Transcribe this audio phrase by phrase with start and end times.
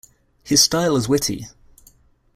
[0.41, 1.45] His style is witty.